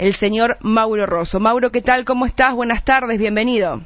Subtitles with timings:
[0.00, 1.40] el señor Mauro Rosso.
[1.40, 2.06] Mauro, ¿qué tal?
[2.06, 2.54] ¿Cómo estás?
[2.54, 3.82] Buenas tardes, bienvenido.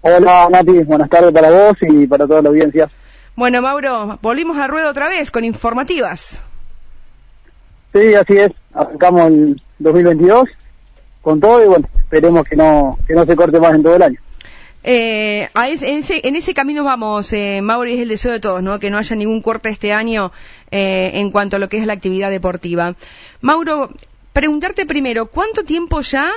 [0.00, 2.88] Hola Nati, buenas tardes para vos y para toda la audiencia.
[3.36, 6.40] Bueno, Mauro, volvimos a rueda otra vez con informativas.
[7.92, 10.44] Sí, así es, arrancamos el 2022
[11.20, 14.02] con todo y bueno, esperemos que no, que no se corte más en todo el
[14.02, 14.18] año.
[14.82, 18.32] Eh, a ese, en, ese, en, ese, camino vamos, eh, Mauro, y es el deseo
[18.32, 18.78] de todos, ¿no?
[18.78, 20.32] Que no haya ningún corte este año
[20.70, 22.94] eh, en cuanto a lo que es la actividad deportiva.
[23.42, 23.90] Mauro,
[24.32, 26.30] preguntarte primero, ¿cuánto tiempo ya,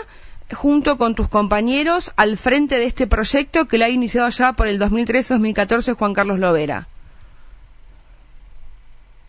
[0.54, 4.68] junto con tus compañeros, al frente de este proyecto que lo ha iniciado ya por
[4.68, 6.88] el 2013-2014 Juan Carlos Lovera?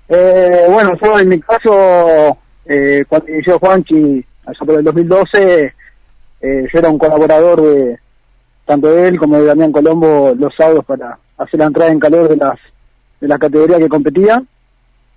[0.08, 5.74] Eh, bueno, yo en mi caso, eh, cuando inició Juanchi, allá por el 2012,
[6.40, 7.98] eh, yo era un colaborador de
[8.66, 12.28] tanto de él como de Damián Colombo los sábados para hacer la entrada en calor
[12.28, 12.58] de las
[13.20, 14.42] de las categorías que competía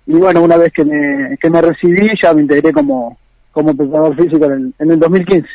[0.06, 3.18] y bueno una vez que me, que me recibí ya me integré como
[3.52, 5.48] como preparador físico en, en el 2015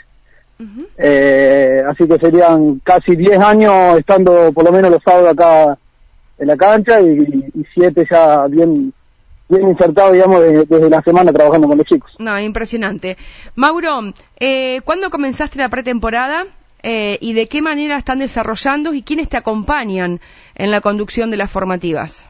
[0.98, 5.77] eh, así que serían casi 10 años estando por lo menos los sábados acá
[6.38, 8.94] en la cancha y, y siete ya bien
[9.50, 12.12] bien insertado, digamos, desde la semana trabajando con los chicos.
[12.18, 13.18] No, impresionante.
[13.55, 16.48] Mauro, eh, ¿cuándo comenzaste la pretemporada?
[16.84, 20.20] eh, y de qué manera están desarrollando y quiénes te acompañan
[20.54, 22.26] en la conducción de las formativas.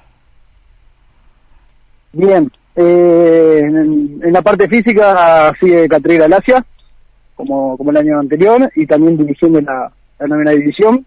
[2.14, 6.66] Bien, eh, en, en, la parte física sigue Catrina Galacia,
[7.36, 11.06] como, como el año anterior, y también dirigiendo la, la novena división.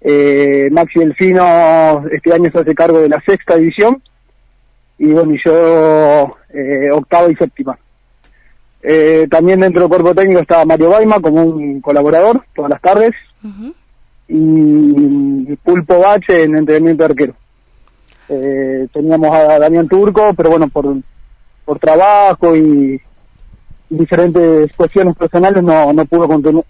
[0.00, 4.02] Eh, Maxi Delfino este año se hace cargo de la sexta división,
[4.98, 7.78] y bueno, y yo eh, octava y séptima.
[8.82, 13.12] Eh, también dentro del cuerpo técnico está Mario Baima como un colaborador todas las tardes
[13.42, 13.74] uh -huh.
[14.28, 17.34] y Pulpo Bache en entrenamiento de arquero.
[18.28, 20.96] Eh, teníamos a Damián Turco, pero bueno, por,
[21.64, 23.00] por trabajo y
[23.88, 26.64] diferentes cuestiones personales no, no pudo continuar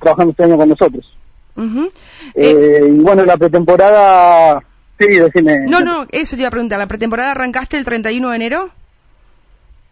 [0.00, 1.16] trabajando este año con nosotros.
[1.56, 1.90] Uh -huh.
[2.34, 4.62] eh, y bueno, la pretemporada...
[4.98, 5.66] Sí, decime.
[5.68, 6.78] No, no, eso te iba a preguntar.
[6.78, 8.70] ¿La pretemporada arrancaste el 31 de enero?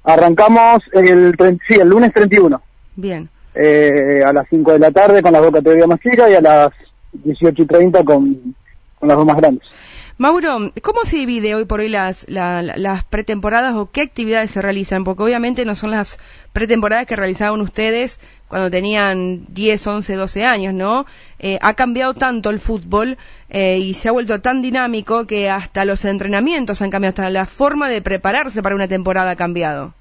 [0.03, 1.35] Arrancamos el,
[1.69, 2.61] sí, el lunes 31.
[2.97, 3.29] Bien.
[3.55, 6.41] Eh, a las 5 de la tarde con las dos categorías más chicas y a
[6.41, 6.71] las
[7.13, 8.55] 18 y 30 con,
[8.99, 9.69] con las dos más grandes.
[10.17, 14.63] Mauro, ¿cómo se divide hoy por hoy las, la, las pretemporadas o qué actividades se
[14.63, 15.03] realizan?
[15.03, 16.19] Porque obviamente no son las
[16.53, 21.05] pretemporadas que realizaban ustedes cuando tenían 10, 11, 12 años, ¿no?
[21.41, 23.19] Eh, ha cambiado tanto el fútbol
[23.51, 27.47] eh, y se ha vuelto tan dinámico que hasta los entrenamientos han cambiado, hasta la
[27.47, 29.95] forma de prepararse para una temporada ha cambiado.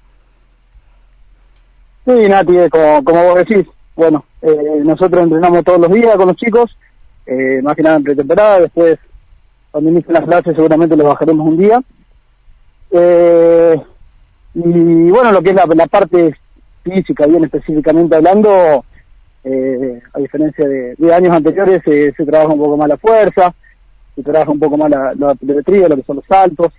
[2.04, 3.66] Sí, Nati, como, como vos decís,
[3.96, 6.76] bueno, eh, nosotros entrenamos todos los días con los chicos,
[7.26, 8.96] eh, más que nada pretemporada, después
[9.74, 11.82] cuando inicien las clases seguramente los bajaremos un día.
[12.92, 13.74] Eh,
[14.54, 16.32] y bueno, lo que es la, parte
[16.84, 18.84] física, bien específicamente hablando,
[19.42, 23.52] eh, a diferencia de, años anteriores, se, trabaja un poco más la fuerza,
[24.14, 26.72] se trabaja un poco más la, la lo que son los saltos.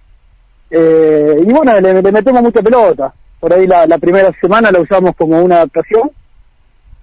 [0.71, 3.13] Eh, y bueno, le, le, metemos mucha pelota.
[3.41, 6.11] Por ahí la, la primera semana la usamos como una adaptación.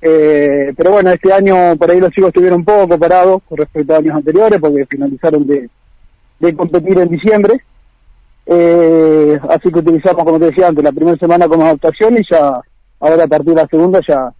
[0.00, 3.94] Eh, pero bueno, este año por ahí los chicos estuvieron un poco parados con respecto
[3.94, 5.68] a años anteriores porque finalizaron de,
[6.42, 7.62] de competir en diciembre.
[8.44, 12.60] Eh, así que utilizamos, como te decía antes, la primera semana como adaptación y ya,
[12.98, 14.32] ahora a partir de la segunda ya,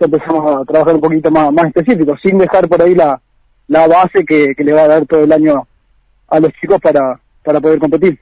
[0.00, 3.20] ya empezamos a trabajar un poquito más, más específico, sin dejar por ahí la,
[3.68, 5.66] la base que, que le va a dar todo el año
[6.28, 8.18] a los chicos para, para poder competir.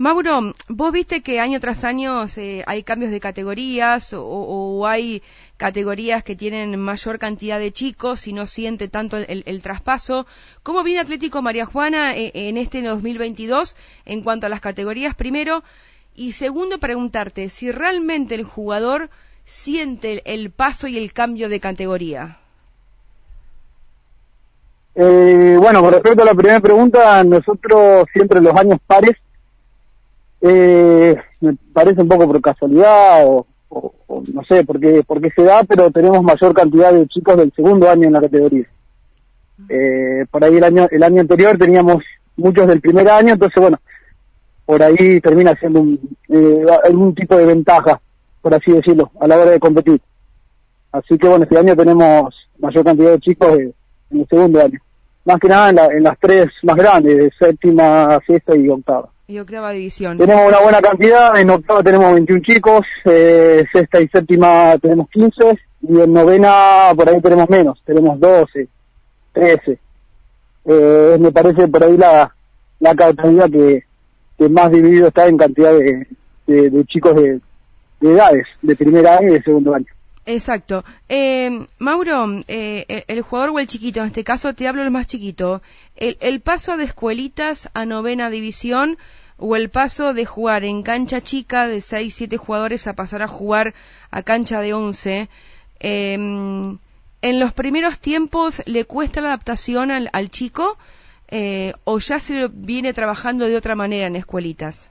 [0.00, 5.24] Mauro, vos viste que año tras año eh, hay cambios de categorías o, hay
[5.56, 10.24] categorías que tienen mayor cantidad de chicos y no siente tanto el, traspaso.
[10.62, 15.64] ¿Cómo viene Atlético María Juana eh, en este 2022 en cuanto a las categorías primero?
[16.14, 19.10] Y segundo, preguntarte si realmente el jugador
[19.44, 22.38] siente el, paso y el cambio de categoría.
[24.94, 29.16] Eh, bueno, con respecto a la primera pregunta, nosotros siempre los años pares
[30.40, 33.46] eh, me parece un poco por casualidad o,
[34.32, 35.04] no sé por qué
[35.34, 38.66] se da, pero tenemos mayor cantidad de chicos del segundo año en la categoría.
[39.68, 42.02] Eh, por ahí el año, el año anterior teníamos
[42.36, 43.78] muchos del primer año, entonces bueno,
[44.64, 48.00] por ahí termina siendo un, eh, algún tipo de ventaja,
[48.40, 50.00] por así decirlo, a la hora de competir.
[50.92, 53.74] Así que bueno, este año tenemos mayor cantidad de chicos de,
[54.10, 54.78] en el segundo año.
[55.24, 59.10] Más que nada en, la, en las tres más grandes, de séptima, sexta y octava
[59.30, 60.16] y octava división.
[60.16, 65.58] Tenemos una buena cantidad, en octava tenemos 21 chicos, eh, sexta y séptima tenemos 15
[65.82, 68.68] y en novena por ahí tenemos menos, tenemos 12,
[69.32, 69.78] 13.
[70.64, 72.34] Eh, me parece por ahí la,
[72.80, 73.84] la categoría que,
[74.38, 76.06] que más dividido está en cantidad de,
[76.46, 77.38] de, de chicos de,
[78.00, 79.86] de edades, de primer año y de segundo año.
[80.26, 80.84] Exacto.
[81.08, 85.06] Eh, Mauro, eh, el jugador o el chiquito, en este caso te hablo el más
[85.06, 85.62] chiquito,
[85.96, 88.98] el, el, paso de escuelitas a novena división
[89.38, 93.28] o el paso de jugar en cancha chica de 6, 7 jugadores a pasar a
[93.28, 93.74] jugar
[94.10, 95.28] a cancha de 11,
[95.80, 96.14] eh,
[97.20, 100.78] en los primeros tiempos le cuesta la adaptación al, al chico
[101.30, 104.90] eh, o ya se viene trabajando de otra manera en escuelitas.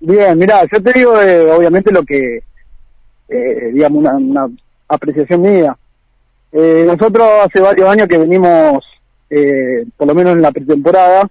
[0.00, 2.42] Bien, mira, yo te digo eh, obviamente lo que
[3.30, 4.48] eh, digamos, una,
[4.88, 5.76] apreciación mía.
[6.52, 8.84] Eh, nosotros hace varios años que venimos,
[9.30, 11.30] eh, por lo menos en la pretemporada,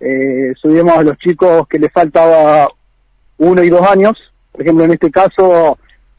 [0.00, 2.68] eh, subimos a los chicos que les faltaba
[3.38, 4.32] uno y dos años.
[4.50, 5.78] Por ejemplo, en este caso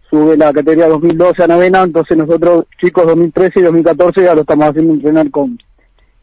[0.10, 4.68] sube la categoría 2012 a novena, entonces nosotros chicos 2013 y 2014 ya lo estamos
[4.68, 5.60] haciendo entrenar con,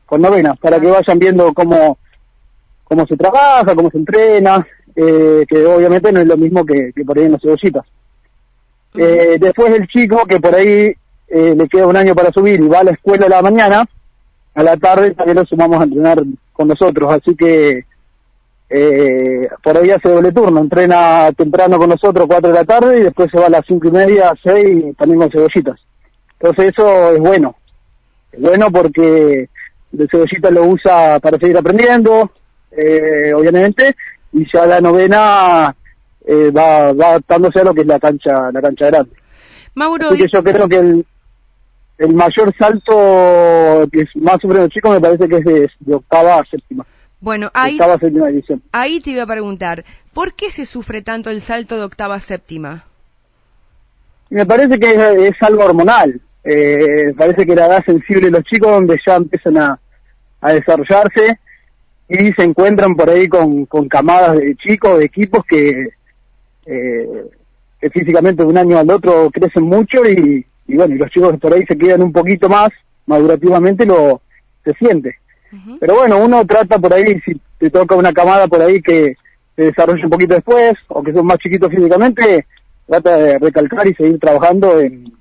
[0.06, 1.98] con novena, para que vayan viendo cómo,
[2.84, 4.66] cómo se trabaja, cómo se entrena,
[4.96, 7.84] eh, que obviamente no es lo mismo que, que por ahí en las cebollitas.
[8.94, 10.92] Eh, después el chico que por ahí
[11.28, 13.86] eh, le queda un año para subir y va a la escuela a la mañana,
[14.54, 16.22] a la tarde también lo sumamos a entrenar
[16.52, 17.84] con nosotros, así que
[18.68, 23.02] eh, por ahí hace doble turno, entrena temprano con nosotros, 4 de la tarde, y
[23.02, 25.80] después se va a las cinco y media, 6, también con cebollitas.
[26.38, 27.56] Entonces eso es bueno,
[28.32, 29.48] es bueno porque
[29.92, 32.30] de cebollita lo usa para seguir aprendiendo,
[32.70, 33.94] eh, obviamente,
[34.32, 35.74] y ya la novena
[36.26, 39.12] eh, va, va adaptándose a lo que es la cancha, la cancha grande.
[39.74, 41.06] Mauro, Así que yo creo que el,
[41.98, 45.94] el mayor salto que es más sobre los chicos me parece que es de, de
[45.94, 46.84] octava a séptima.
[47.20, 48.62] Bueno, ahí, octava a séptima división.
[48.72, 52.20] ahí te iba a preguntar, ¿por qué se sufre tanto el salto de octava a
[52.20, 52.84] séptima?
[54.30, 56.20] Me parece que es, es algo hormonal.
[56.42, 59.78] Eh, parece que la edad sensible los chicos donde ya empiezan a,
[60.40, 61.38] a desarrollarse
[62.08, 65.90] y se encuentran por ahí con, con camadas de chicos, de equipos que,
[66.66, 67.26] eh,
[67.80, 71.32] que físicamente de un año al otro crecen mucho y, y bueno, y los chicos
[71.32, 72.70] que por ahí se quedan un poquito más,
[73.06, 74.20] madurativamente lo
[74.64, 75.16] se siente.
[75.80, 79.16] Pero bueno, uno trata por ahí, si te toca una camada por ahí que
[79.56, 82.46] se desarrolla un poquito después, o que son más chiquitos físicamente,
[82.86, 85.12] trata de recalcar y seguir trabajando en,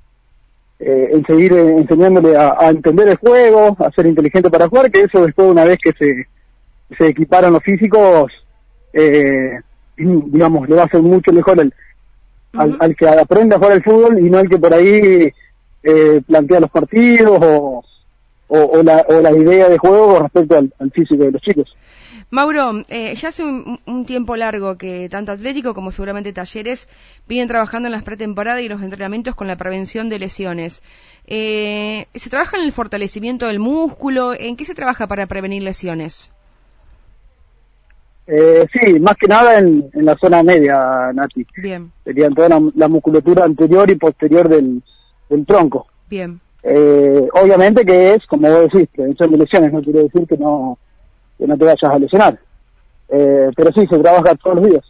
[0.80, 4.92] eh, en seguir eh, enseñándole a, a entender el juego, a ser inteligente para jugar,
[4.92, 6.28] que eso después una vez que se,
[6.96, 8.32] se equiparan los físicos,
[8.94, 9.60] eh,
[10.06, 11.74] digamos, le va a hacer mucho mejor al,
[12.80, 15.32] al, que aprende a jugar al fútbol y no al que por ahí
[15.84, 17.84] eh, plantea los partidos o,
[18.48, 21.42] o, o la, o la idea de juego con respecto al, al físico de los
[21.42, 21.76] chicos.
[22.32, 26.88] Mauro, eh, ya hace un, un tiempo largo que tanto Atlético como seguramente Talleres
[27.28, 30.84] vienen trabajando en las pretemporadas y los entrenamientos con la prevención de lesiones.
[31.26, 34.34] Eh, ¿Se trabaja en el fortalecimiento del músculo?
[34.38, 36.32] ¿En qué se trabaja para prevenir lesiones?
[38.32, 41.48] Eh, sí, más que nada en, en la zona media, Nati.
[41.58, 44.84] Bien, Serían toda la, la musculatura anterior y posterior del,
[45.30, 45.88] del tronco.
[46.10, 46.40] bien.
[46.62, 50.78] Eh, obviamente que es, como vos decís, prevención de lesiones, no quiere decir que no,
[51.38, 52.38] que no te vayas a lesionar.
[53.08, 54.84] Eh, pero sí, se trabaja todos los días.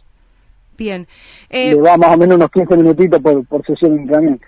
[0.76, 1.06] Bien.
[1.48, 4.46] Eh, Le va más o menos unos 15 minutitos por, por sesión de entrenamiento.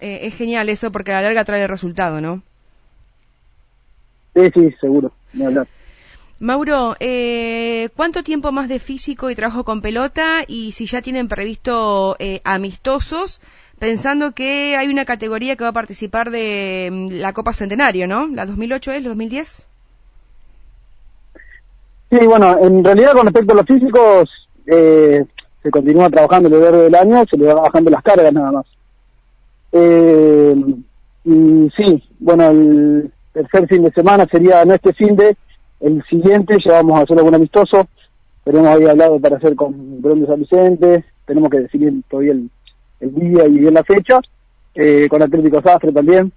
[0.00, 2.42] eh, es genial eso porque a la larga trae el resultado, ¿no?
[4.34, 5.66] Sí, sí, seguro, ni hablar.
[6.40, 11.26] Mauro, eh, ¿cuánto tiempo más de físico y trabajo con pelota y si ya tienen
[11.26, 13.40] previsto eh, amistosos,
[13.80, 18.28] pensando que hay una categoría que va a participar de mm, la Copa Centenario, ¿no?
[18.28, 19.66] ¿La 2008 es, la 2010?
[22.10, 24.30] Sí, bueno, en realidad con respecto a los físicos,
[24.66, 25.24] eh,
[25.60, 28.52] se continúa trabajando a lo largo del año, se le va bajando las cargas nada
[28.52, 28.66] más.
[29.72, 30.54] Eh,
[31.24, 35.36] y sí, bueno, el tercer fin de semana sería no este fin de,
[35.80, 37.86] el siguiente ya vamos a hacer algún amistoso,
[38.44, 42.32] pero hemos había hablado para hacer con Brón de San Vicente, tenemos que decidir todavía
[42.32, 42.50] el,
[43.00, 44.20] día y la fecha,
[44.74, 46.32] eh, con Atlético Sastre también.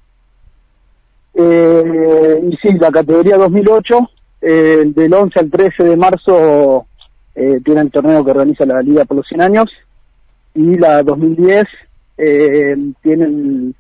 [1.34, 4.10] Eh, y sí, la categoría 2008,
[4.42, 6.86] eh, del 11 al 13 de marzo
[7.36, 9.70] eh, tiene el torneo que organiza la Liga por los 100 años
[10.54, 11.66] y la 2010
[12.18, 13.74] eh, tienen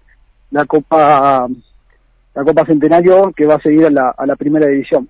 [0.51, 1.48] la Copa
[2.34, 5.10] la Copa Centenario que va a seguir a la primera división.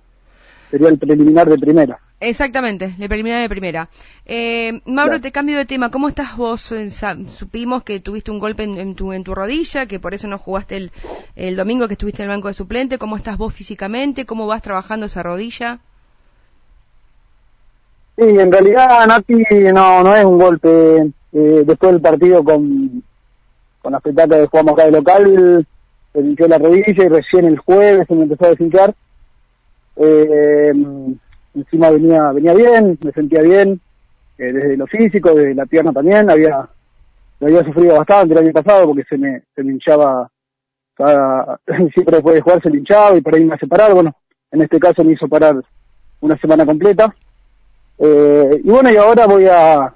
[0.72, 1.98] Sería el preliminar de primera.
[2.18, 3.90] Exactamente, le preliminar de primera.
[4.24, 5.20] Eh, Mauro, Claro.
[5.20, 5.90] te cambio de tema.
[5.90, 6.72] ¿Cómo estás vos?
[7.36, 10.38] Supimos que tuviste un golpe en, en tu, en tu rodilla, que por eso no
[10.38, 10.90] jugaste el,
[11.36, 12.96] el domingo que estuviste en el banco de suplente.
[12.96, 14.24] ¿Cómo estás vos físicamente?
[14.24, 15.78] ¿Cómo vas trabajando esa rodilla?
[18.16, 19.34] Sí, en realidad Nati
[19.74, 21.12] no, no es un golpe.
[21.34, 23.02] Eh, después del partido con,
[23.82, 25.66] con las petacas que jugamos acá de local,
[26.14, 28.94] se hinchó la rodilla y recién el jueves se me empezó a deshinchar.
[29.96, 30.72] Eh,
[31.54, 33.80] encima venía venía bien, me sentía bien.
[34.38, 36.68] eh, desde lo físico, desde la pierna también, había,
[37.40, 40.28] lo había sufrido bastante el año pasado porque se me, se me hinchaba,
[40.94, 41.60] cada,
[41.94, 44.14] siempre después de jugar se le hinchaba y por ahí me hace parar, bueno,
[44.50, 45.62] en este caso me hizo parar
[46.20, 47.14] una semana completa.
[47.98, 49.94] Eh, y bueno, y ahora voy a,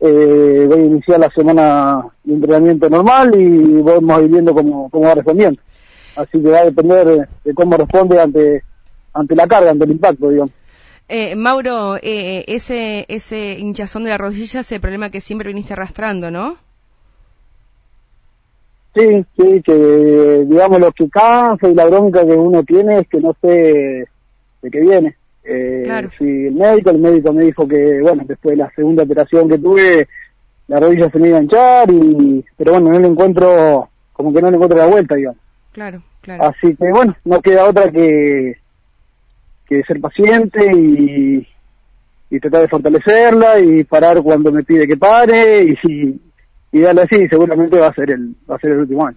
[0.00, 4.90] eh, voy a iniciar la semana de entrenamiento normal y vamos a ir viendo cómo,
[4.90, 5.60] cómo va respondiendo.
[6.16, 8.62] Así que va a depender de, cómo responde ante,
[9.16, 10.52] ante la carga, ante el impacto, digamos.
[11.08, 15.74] Eh, Mauro, eh, ese, ese hinchazón de la rodilla es el problema que siempre viniste
[15.74, 16.56] arrastrando, ¿no?
[18.94, 23.20] Sí, sí, que digamos lo que cansa y la bronca que uno tiene es que
[23.20, 24.08] no sé
[24.62, 25.16] de qué viene.
[25.44, 26.10] Eh, claro.
[26.18, 29.58] Si el médico, el médico me dijo que, bueno, después de la segunda operación que
[29.58, 30.08] tuve,
[30.66, 34.42] la rodilla se me iba a hinchar, y, pero bueno, no le encuentro, como que
[34.42, 35.40] no le encuentro la vuelta, digamos.
[35.72, 36.44] Claro, claro.
[36.44, 38.56] Así que bueno, no queda otra que,
[39.68, 41.46] que ser paciente y,
[42.30, 46.20] y tratar de fortalecerla y parar cuando me pide que pare y, y,
[46.72, 49.16] y darle así, seguramente va a ser el, va a ser el último año.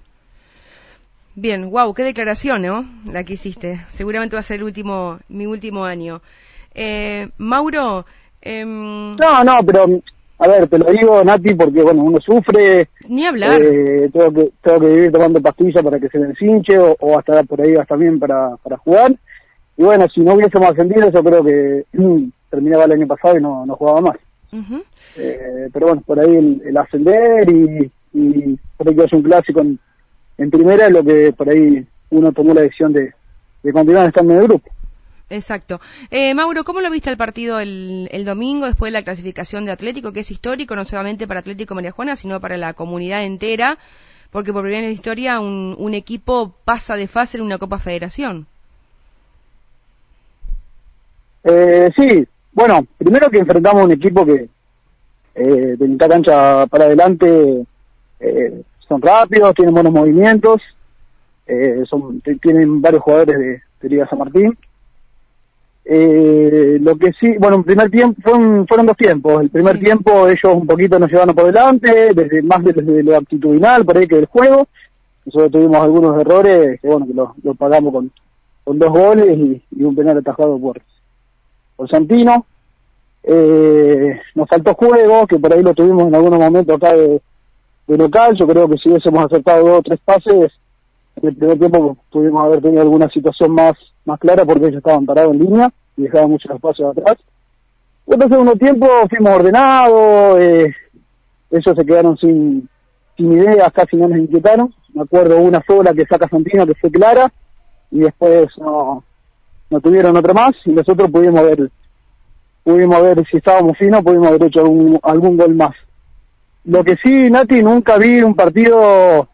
[1.35, 2.85] Bien, wow, qué declaración, ¿no?
[3.05, 3.81] La que hiciste.
[3.89, 6.21] Seguramente va a ser el último, mi último año.
[6.75, 8.05] Eh, Mauro.
[8.41, 10.01] Eh, no, no, pero
[10.41, 12.89] a ver, te lo digo, Nati, porque bueno, uno sufre.
[13.07, 13.61] Ni hablar.
[13.61, 16.33] Eh, tengo que tengo que vivir tomando pastillas para que se me
[16.77, 19.15] o, o hasta por ahí hasta bien para, para jugar.
[19.79, 21.85] Y bueno, si no hubiésemos ascendido, yo creo que
[22.49, 24.17] terminaba el año pasado y no, no jugaba más.
[25.15, 29.61] eh, pero bueno, por ahí el, ascender y, y por ahí que es un clásico
[29.61, 29.79] en,
[30.37, 33.13] en primera es lo que por ahí uno tomó la decisión de,
[33.63, 34.69] de continuar estando en el grupo.
[35.29, 35.79] Exacto.
[36.11, 39.71] Eh, Mauro, ¿cómo lo viste el partido el, el, domingo después de la clasificación de
[39.71, 43.77] Atlético, que es histórico no solamente para Atlético María Juana, sino para la comunidad entera?
[44.29, 47.57] Porque por primera vez en la historia un, un equipo pasa de fase en una
[47.59, 48.47] Copa Federación.
[51.43, 54.49] Eh, sí, bueno, primero que enfrentamos un equipo que
[55.35, 57.65] eh, de mitad cancha para adelante
[58.19, 60.61] eh, son rápidos, tienen buenos movimientos,
[61.47, 64.57] eh, son, tienen varios jugadores de, de Liga San Martín.
[65.91, 69.41] Eh, lo que sí, bueno, en primer tiempo fueron, fueron dos tiempos.
[69.41, 73.83] El primer tiempo ellos un poquito nos llevaron por delante, desde más desde lo actitudinal,
[73.85, 74.67] por ahí que del juego.
[75.25, 78.11] Nosotros tuvimos algunos errores que bueno, que lo, pagamos con,
[78.63, 80.79] con dos goles y, y, un penal atajado por,
[81.79, 82.45] por Santino.
[83.23, 87.21] Eh, nos faltó juego, que por ahí lo tuvimos en algunos momentos acá de,
[87.87, 88.35] local.
[88.37, 90.51] Yo creo que si hubiésemos acertado dos o tres pases,
[91.15, 95.05] en el primer tiempo pudimos haber tenido alguna situación más, más clara porque ellos estaban
[95.05, 97.15] parados en línea y dejaban muchos espacios atrás.
[98.07, 100.73] El segundo tiempo fuimos ordenados, eh,
[101.51, 102.67] ellos se quedaron sin,
[103.15, 104.73] sin ideas, casi no nos inquietaron.
[104.93, 107.31] Me acuerdo una sola que saca Santino que fue clara
[107.91, 109.03] y después no,
[109.69, 111.69] no tuvieron otra más y nosotros pudimos ver
[112.63, 115.75] pudimos ver si estábamos finos, pudimos haber hecho algún, algún gol más.
[116.65, 119.27] Lo que sí, Nati, nunca vi un partido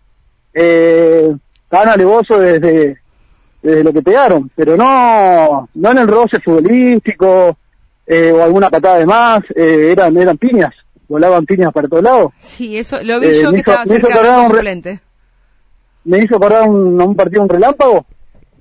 [0.54, 1.36] eh,
[1.68, 2.98] tan alevoso desde,
[3.62, 7.58] desde lo que pegaron, pero no, no en el roce futbolístico
[8.08, 10.74] eh, o alguna patada de más, eh, eran, eran piñas,
[11.10, 12.32] volaban piñas para todos lados.
[12.38, 14.08] Sí, eso lo vi yo que hizo, estaba cerca
[16.06, 18.06] me hizo, me hizo un, un partido, un relámpago.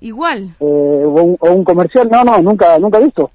[0.01, 0.57] Igual.
[0.61, 0.65] Eh,
[1.05, 3.31] o, un, o, un, comercial, no, no, nunca, nunca visto.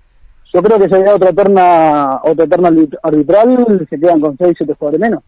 [0.54, 2.70] Yo creo que si había otra terna, otra terna
[3.04, 5.24] arbitral, se quedan con seis, siete jugadores menos.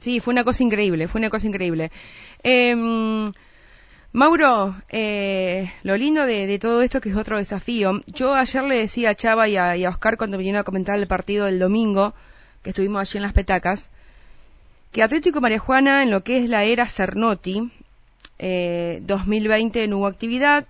[0.00, 1.90] Sí, fue una cosa increíble, fue una cosa increíble.
[2.42, 2.74] Eh,
[4.16, 8.00] Mauro, eh, lo lindo de, de, todo esto que es otro desafío.
[8.06, 10.98] Yo ayer le decía a Chava y a, y a Oscar cuando vinieron a comentar
[10.98, 12.14] el partido del domingo,
[12.62, 13.90] que estuvimos allí en las petacas,
[14.90, 17.70] que Atlético María Juana, en lo que es la era Cernotti,
[18.38, 20.66] eh, 2020 no hubo actividad,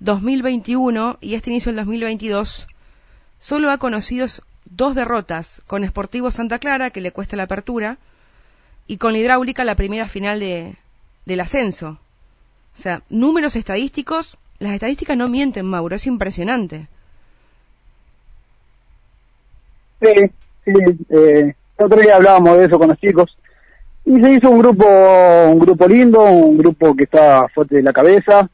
[0.00, 2.66] 2021 y este inicio del 2022
[3.38, 4.26] solo ha conocido
[4.64, 7.98] dos derrotas con Sportivo Santa Clara, que le cuesta la apertura,
[8.86, 10.76] y con la Hidráulica la primera final de,
[11.26, 11.98] del ascenso.
[12.78, 16.88] O sea, números estadísticos, las estadísticas no mienten, Mauro, es impresionante.
[20.00, 20.12] Sí,
[20.64, 20.72] sí,
[21.10, 23.36] eh, otro día hablábamos de eso con los chicos
[24.04, 27.92] y se hizo un grupo, un grupo lindo, un grupo que está fuerte de la
[27.92, 28.48] cabeza,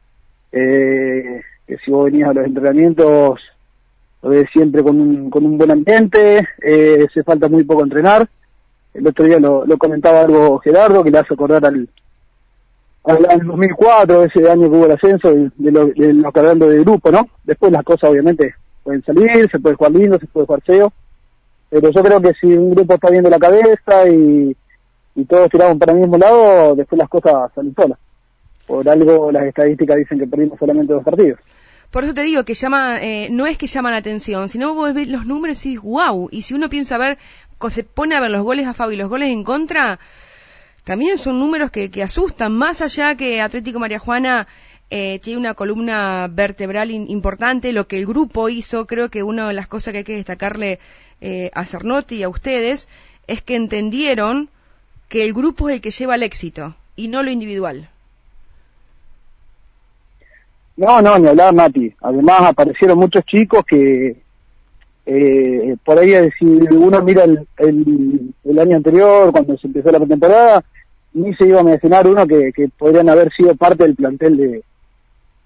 [0.52, 3.40] eh, que si vos venías a los entrenamientos,
[4.22, 8.28] lo ves siempre con un, con un buen ambiente, eh, se falta muy poco entrenar.
[8.92, 11.88] El otro día lo, comentaba algo Gerardo, que le hace acordar al,
[13.04, 16.68] al, 2004, ese año que hubo el ascenso, de, de lo, de lo que hablando
[16.68, 17.26] de grupo, ¿no?
[17.44, 20.92] Después las cosas obviamente pueden salir, se puede jugar lindo, se puede jugar feo,
[21.70, 24.54] pero yo creo que si un grupo está viendo la cabeza y,
[25.18, 27.98] y todos tiramos para el mismo lado, después las cosas salen solas
[28.68, 31.40] por algo las estadísticas dicen que perdimos solamente dos partidos.
[31.90, 34.92] Por eso te digo que llama, eh, no es que llama la atención, sino vos
[34.92, 37.16] ves los números y dices, wow, y si uno piensa ver,
[37.70, 39.98] se pone a ver los goles a favor y los goles en contra,
[40.84, 44.46] también son números que, que asustan, más allá que Atlético María Juana
[44.90, 49.54] eh, tiene una columna vertebral importante, lo que el grupo hizo, creo que una de
[49.54, 50.80] las cosas que hay que destacarle
[51.22, 52.86] eh, a Cernotti y a ustedes
[53.26, 54.50] es que entendieron
[55.08, 57.88] que el grupo es el que lleva el éxito y no lo individual.
[60.76, 61.92] No, no, ni hablar, Mati.
[62.02, 64.16] Además aparecieron muchos chicos que,
[65.06, 70.62] eh, por ahí, si uno mira el, el, año anterior, cuando se empezó la pretemporada,
[71.14, 74.62] ni se iba a mencionar uno que, que podrían haber sido parte del plantel de,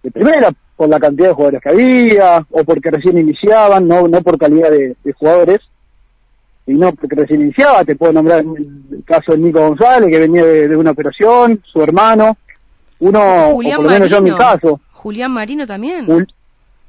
[0.03, 4.21] de primera, por la cantidad de jugadores que había, o porque recién iniciaban, no, no
[4.23, 5.61] por calidad de, jugadores,
[6.67, 10.45] y no porque recién iniciaba, te puedo nombrar el caso de Nico González, que venía
[10.45, 12.37] de, una operación, su hermano,
[13.01, 14.81] uno, o por lo menos yo en mi caso.
[14.93, 16.07] Julián Marino también.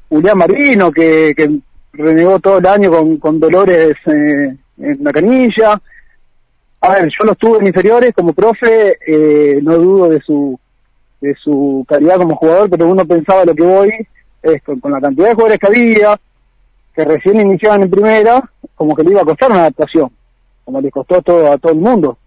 [0.10, 1.60] Julián Marino, que, que
[1.94, 5.82] renegó todo el año con, con dolores eh, en la canilla.
[6.82, 10.60] A ver, yo los tuve en inferiores como profe, eh, no dudo de su
[11.24, 14.08] de su calidad como jugador, pero uno pensaba lo que voy
[14.42, 16.20] es con, la cantidad de jugadores que había,
[16.94, 20.12] que recién iniciaban en primera, como que le iba a costar una adaptación,
[20.64, 22.18] como le costó todo, a todo el mundo.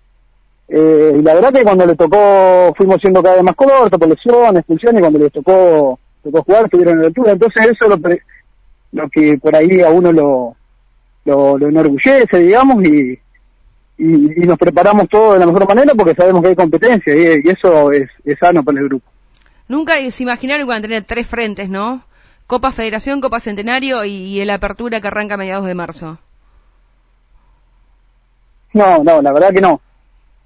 [0.68, 4.08] Eh, y la verdad que cuando le tocó, fuimos siendo cada vez más cortos, por
[4.08, 7.32] lesiones, expulsiones, y cuando les tocó, tocó jugar, estuvieron en la altura.
[7.32, 10.56] Entonces eso es lo, lo que por ahí a uno lo,
[11.25, 13.18] lo, enorgullece, digamos, y,
[13.99, 17.92] y, nos preparamos todo de la mejor manera porque sabemos que hay competencia y, eso
[17.92, 18.08] es,
[18.38, 19.06] sano para el grupo.
[19.68, 22.02] Nunca se imaginaron que van a tener tres frentes, ¿no?
[22.46, 26.18] Copa Federación, Copa Centenario y, el Apertura que arranca a mediados de marzo.
[28.72, 29.80] No, no, la verdad que no.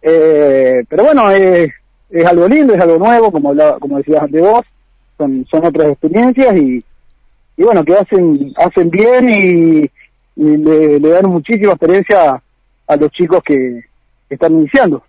[0.03, 1.71] Eh, pero bueno, es,
[2.11, 4.65] es algo lindo, es algo nuevo, como como decías de vos,
[5.19, 6.83] son, son otras experiencias y,
[7.57, 9.91] y bueno, que hacen, hacen bien y,
[10.37, 12.43] le, le dan muchísima experiencia
[12.87, 13.85] a los chicos que,
[14.31, 15.03] están iniciando.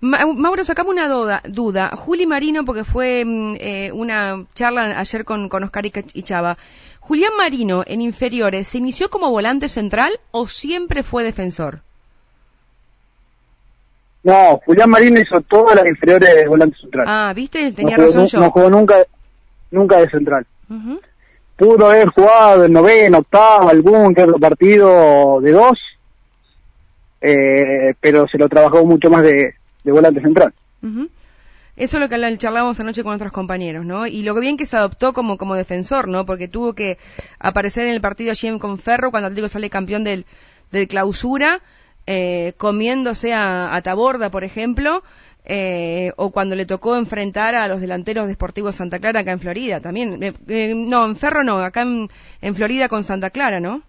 [0.00, 1.90] Mauro, sacamos una duda, duda.
[1.96, 6.56] Juli Marino, porque fue mm, eh, una charla ayer con, con Oscar y Chava.
[7.00, 11.80] ¿Julián Marino en inferiores se inició como volante central o siempre fue defensor?
[14.22, 17.06] No, Julián Marino hizo todas las inferiores de volante central.
[17.08, 17.72] Ah, ¿viste?
[17.72, 18.40] Tenía razón yo.
[18.40, 19.04] No jugó nunca,
[19.70, 20.46] nunca de central.
[21.56, 25.78] Pudo haber jugado en noveno, octavo, algún que otro partido de dos,
[27.20, 29.54] eh, pero se lo trabajó mucho más de,
[29.92, 30.52] volante central.
[31.76, 34.06] Eso es lo que charlábamos anoche con otros compañeros, ¿no?
[34.06, 36.26] Y lo que bien que se adoptó como, como defensor, ¿no?
[36.26, 36.98] Porque tuvo que
[37.38, 40.26] aparecer en el partido allí con Ferro cuando Atlético sale campeón del,
[40.72, 41.60] del clausura,
[42.06, 45.04] eh, comiéndose a, Taborda, por ejemplo,
[45.44, 49.40] eh, o cuando le tocó enfrentar a los delanteros de Sportivo Santa Clara acá en
[49.40, 50.18] Florida también.
[50.48, 52.08] no, en Ferro no, acá en,
[52.40, 53.82] en Florida con Santa Clara, ¿no?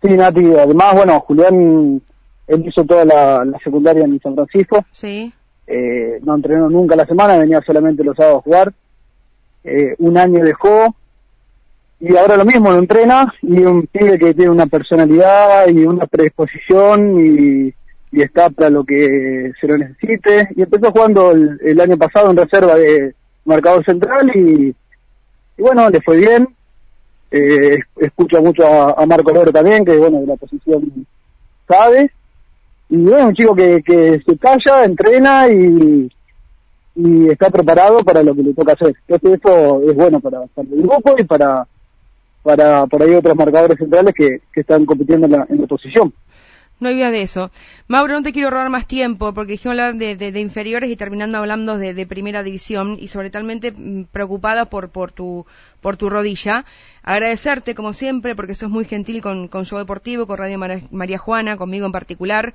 [0.00, 2.00] Sí, Nati, además, bueno, Julián,
[2.48, 4.84] él hizo toda la, secundaria en San Francisco.
[4.92, 5.32] Sí.
[5.66, 8.72] Eh, no entrenó nunca la semana, venía solamente los sábados a jugar.
[9.64, 10.94] Eh, un año dejó
[12.00, 16.06] y ahora lo mismo, lo entrena y un pibe que tiene una personalidad y una
[16.06, 17.74] predisposición y,
[18.10, 20.48] está para lo que se lo necesite.
[20.56, 24.74] Y empezó jugando el, año pasado en reserva de marcador central y,
[25.56, 26.48] y bueno, le fue bien
[27.30, 31.06] eh, escucha mucho a, Marco Loro también, que bueno, de la posición
[31.66, 32.10] sabe.
[32.90, 36.10] Y bueno, un chico que, que se calla, entrena y,
[36.94, 38.94] y está preparado para lo que le toca hacer.
[39.06, 41.66] Creo que eso es bueno para, para el grupo y para,
[42.42, 46.12] para por ahí otros marcadores centrales que, que están compitiendo en la, en la posición.
[46.80, 47.50] No hay de eso.
[47.88, 51.38] Mauro, no te quiero robar más tiempo porque dijimos hablar de, de, inferiores y terminando
[51.38, 55.44] hablando de, de, primera división y sobre talmente mm, preocupada por, por, tu,
[55.80, 56.64] por tu rodilla.
[57.02, 60.58] Agradecerte, como siempre, porque sos muy gentil con, con Show Deportivo, con Radio
[60.90, 62.54] María Juana, conmigo en particular.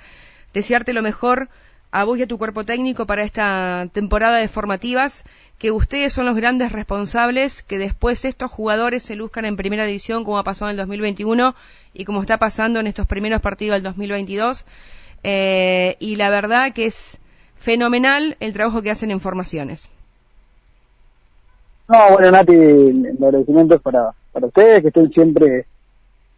[0.53, 1.49] Desearte lo mejor
[1.93, 5.23] a vos y a tu cuerpo técnico para esta temporada de formativas,
[5.59, 10.23] que ustedes son los grandes responsables, que después estos jugadores se luzcan en primera división
[10.23, 11.53] como ha pasado en el 2021
[11.93, 14.65] y como está pasando en estos primeros partidos del 2022.
[15.23, 17.19] Eh, y la verdad que es
[17.57, 19.87] fenomenal el trabajo que hacen en formaciones.
[21.87, 25.67] No, bueno, Nati, el agradecimiento es para, para ustedes, que estén siempre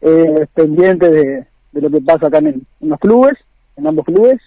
[0.02, 3.38] eh, pendientes de, lo que pasa acá en los clubes,
[3.78, 4.42] en ambos clubes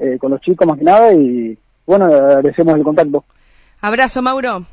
[0.00, 3.24] eh, con los chicos más que nada y bueno, agradecemos el contacto.
[3.80, 4.64] Abrazo, Mauro.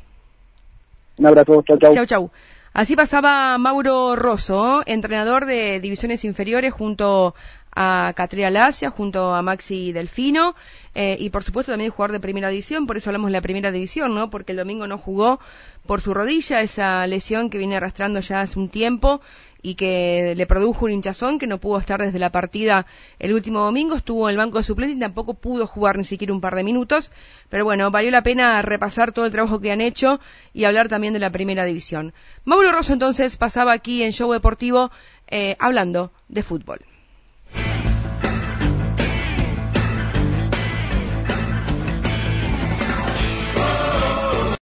[1.18, 1.92] Un abrazo, chau, chau.
[1.92, 2.30] Chau, chau.
[2.72, 7.34] Así pasaba Mauro Rosso, entrenador de divisiones inferiores junto
[7.80, 10.56] a Catria Lacia junto a Maxi Delfino
[10.96, 13.70] eh, y por supuesto también jugar de primera división, por eso hablamos de la primera
[13.70, 14.30] división, ¿no?
[14.30, 15.38] Porque el domingo no jugó
[15.86, 19.20] por su rodilla, esa lesión que viene arrastrando ya hace un tiempo
[19.62, 22.84] y que le produjo un hinchazón que no pudo estar desde la partida
[23.20, 26.32] el último domingo, estuvo en el banco de suplentes y tampoco pudo jugar ni siquiera
[26.32, 27.12] un par de minutos,
[27.48, 30.18] pero bueno, valió la pena repasar todo el trabajo que han hecho
[30.52, 32.12] y hablar también de la primera división.
[32.44, 34.90] Mauro Rosso entonces pasaba aquí en Show Deportivo
[35.28, 36.87] eh, hablando de fútbol.